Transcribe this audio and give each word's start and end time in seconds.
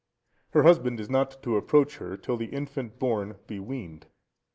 Her 0.53 0.63
husband 0.63 0.99
is 0.99 1.11
not 1.11 1.43
to 1.43 1.57
approach 1.57 1.97
her, 1.97 2.17
till 2.17 2.35
the 2.35 2.47
infant 2.47 2.97
born 2.97 3.35
be 3.45 3.59
weaned. 3.59 4.07